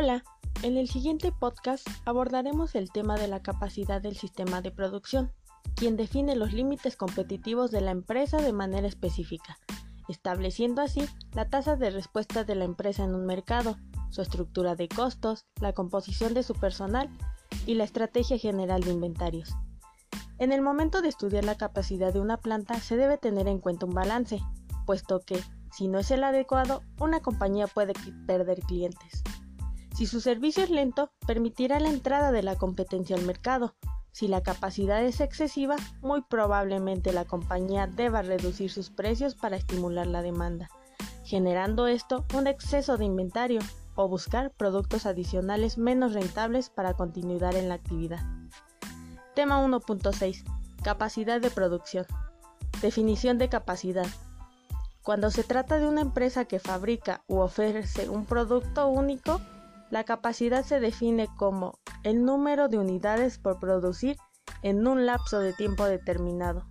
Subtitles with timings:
[0.00, 0.22] Hola,
[0.62, 5.32] en el siguiente podcast abordaremos el tema de la capacidad del sistema de producción,
[5.74, 9.58] quien define los límites competitivos de la empresa de manera específica,
[10.08, 11.00] estableciendo así
[11.32, 13.76] la tasa de respuesta de la empresa en un mercado,
[14.10, 17.10] su estructura de costos, la composición de su personal
[17.66, 19.52] y la estrategia general de inventarios.
[20.38, 23.86] En el momento de estudiar la capacidad de una planta se debe tener en cuenta
[23.86, 24.38] un balance,
[24.86, 27.94] puesto que, si no es el adecuado, una compañía puede
[28.28, 29.24] perder clientes.
[29.98, 33.74] Si su servicio es lento, permitirá la entrada de la competencia al mercado.
[34.12, 40.06] Si la capacidad es excesiva, muy probablemente la compañía deba reducir sus precios para estimular
[40.06, 40.70] la demanda,
[41.24, 43.58] generando esto un exceso de inventario
[43.96, 48.20] o buscar productos adicionales menos rentables para continuidad en la actividad.
[49.34, 50.44] Tema 1.6.
[50.84, 52.06] Capacidad de producción.
[52.80, 54.06] Definición de capacidad.
[55.02, 59.40] Cuando se trata de una empresa que fabrica u ofrece un producto único,
[59.90, 64.16] la capacidad se define como el número de unidades por producir
[64.62, 66.66] en un lapso de tiempo determinado.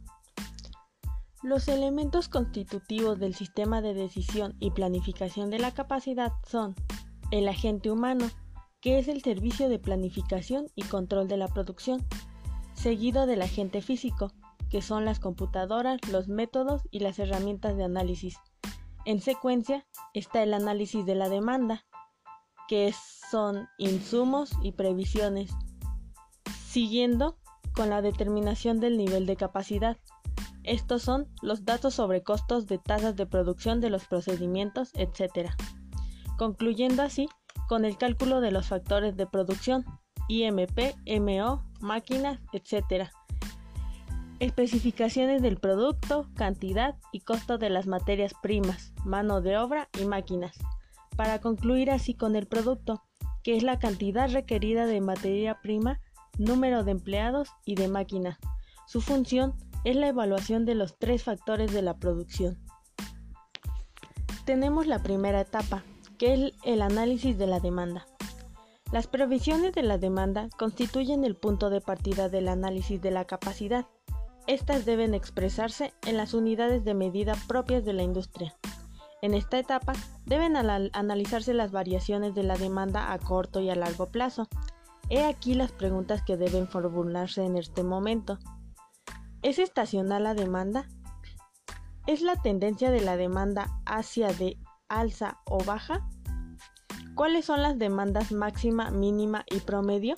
[1.43, 6.75] Los elementos constitutivos del sistema de decisión y planificación de la capacidad son
[7.31, 8.29] el agente humano,
[8.81, 12.05] que es el servicio de planificación y control de la producción,
[12.73, 14.31] seguido del agente físico,
[14.69, 18.37] que son las computadoras, los métodos y las herramientas de análisis.
[19.05, 21.85] En secuencia está el análisis de la demanda,
[22.67, 22.93] que
[23.31, 25.51] son insumos y previsiones,
[26.67, 27.37] siguiendo
[27.73, 29.97] con la determinación del nivel de capacidad.
[30.63, 35.51] Estos son los datos sobre costos de tasas de producción de los procedimientos, etc.
[36.37, 37.29] Concluyendo así
[37.67, 39.85] con el cálculo de los factores de producción,
[40.27, 43.09] IMP, MO, máquinas, etc.
[44.39, 50.57] Especificaciones del producto, cantidad y costo de las materias primas, mano de obra y máquinas.
[51.17, 53.03] Para concluir así con el producto,
[53.43, 55.99] que es la cantidad requerida de materia prima,
[56.37, 58.37] número de empleados y de máquinas.
[58.85, 62.59] Su función es la evaluación de los tres factores de la producción.
[64.45, 65.83] Tenemos la primera etapa,
[66.17, 68.05] que es el análisis de la demanda.
[68.91, 73.87] Las previsiones de la demanda constituyen el punto de partida del análisis de la capacidad.
[74.45, 78.56] Estas deben expresarse en las unidades de medida propias de la industria.
[79.21, 79.93] En esta etapa
[80.25, 84.47] deben analizarse las variaciones de la demanda a corto y a largo plazo.
[85.09, 88.37] He aquí las preguntas que deben formularse en este momento.
[89.41, 90.87] ¿Es estacional la demanda?
[92.05, 94.57] ¿Es la tendencia de la demanda hacia de
[94.87, 96.07] alza o baja?
[97.15, 100.15] ¿Cuáles son las demandas máxima, mínima y promedio?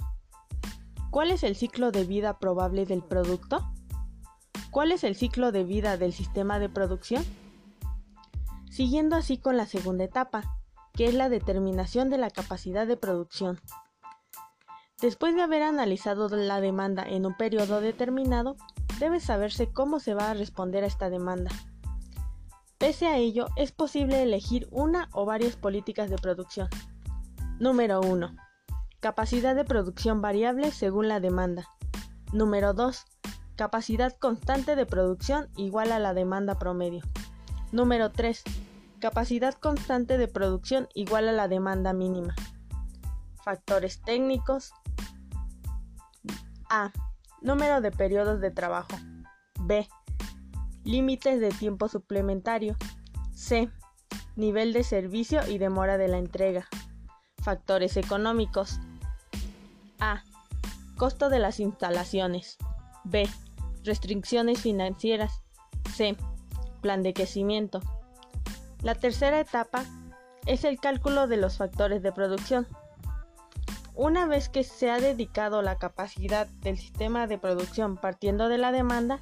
[1.12, 3.72] ¿Cuál es el ciclo de vida probable del producto?
[4.72, 7.24] ¿Cuál es el ciclo de vida del sistema de producción?
[8.69, 10.44] Siguiendo así con la segunda etapa,
[10.94, 13.59] que es la determinación de la capacidad de producción.
[15.02, 18.57] Después de haber analizado la demanda en un periodo determinado,
[19.00, 21.52] debe saberse cómo se va a responder a esta demanda.
[22.78, 26.69] Pese a ello, es posible elegir una o varias políticas de producción.
[27.59, 28.36] Número 1.
[29.00, 31.68] Capacidad de producción variable según la demanda.
[32.34, 33.06] Número 2.
[33.56, 37.01] Capacidad constante de producción igual a la demanda promedio.
[37.72, 38.44] Número 3.
[39.00, 42.35] Capacidad constante de producción igual a la demanda mínima.
[43.44, 44.74] Factores técnicos.
[46.69, 46.91] A.
[47.41, 48.97] Número de periodos de trabajo.
[49.62, 49.88] B.
[50.84, 52.75] Límites de tiempo suplementario.
[53.34, 53.69] C.
[54.36, 56.68] Nivel de servicio y demora de la entrega.
[57.44, 58.80] Factores económicos.
[60.00, 60.24] A.
[60.97, 62.57] Costo de las instalaciones.
[63.03, 63.30] B.
[63.84, 65.44] Restricciones financieras.
[65.94, 66.18] C.
[66.81, 67.81] Plan de crecimiento.
[68.81, 69.84] La tercera etapa
[70.45, 72.67] es el cálculo de los factores de producción.
[73.95, 78.72] Una vez que se ha dedicado la capacidad del sistema de producción partiendo de la
[78.72, 79.19] demanda,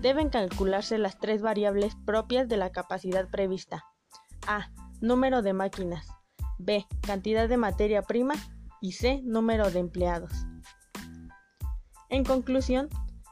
[0.00, 3.84] deben calcularse las tres variables propias de la capacidad prevista.
[4.46, 4.70] A.
[5.00, 6.06] Número de máquinas.
[6.58, 6.86] B.
[7.00, 8.34] Cantidad de materia prima.
[8.80, 9.20] Y C.
[9.24, 10.32] Número de empleados.
[12.08, 12.88] En conclusión,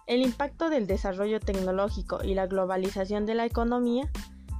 [0.08, 4.10] el impacto del desarrollo tecnológico y la globalización de la economía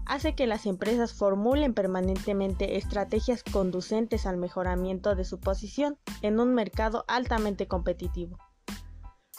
[0.04, 6.54] hace que las empresas formulen permanentemente estrategias conducentes al mejoramiento de su posición en un
[6.54, 8.38] mercado altamente competitivo.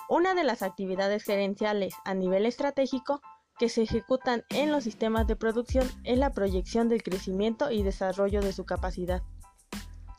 [0.09, 3.21] Una de las actividades gerenciales a nivel estratégico
[3.59, 8.41] que se ejecutan en los sistemas de producción es la proyección del crecimiento y desarrollo
[8.41, 9.21] de su capacidad.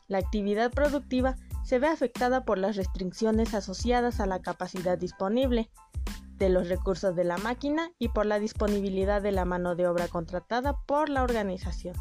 [0.07, 5.69] La actividad productiva se ve afectada por las restricciones asociadas a la capacidad disponible,
[6.41, 10.07] de los recursos de la máquina y por la disponibilidad de la mano de obra
[10.07, 11.95] contratada por la organización.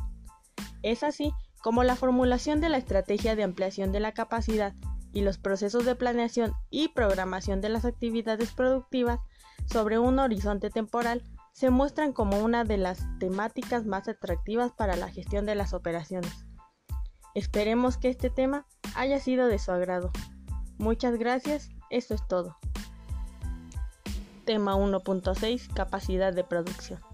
[0.83, 4.75] Es así como la formulación de la estrategia de ampliación de la capacidad
[5.12, 9.21] y los procesos de planeación y programación de las actividades productivas
[9.67, 11.23] sobre un horizonte temporal,
[11.53, 16.47] se muestran como una de las temáticas más atractivas para la gestión de las operaciones.
[17.35, 20.10] Esperemos que este tema haya sido de su agrado.
[20.78, 22.56] Muchas gracias, esto es todo.
[24.44, 27.10] Tema 1.6 Capacidad de producción.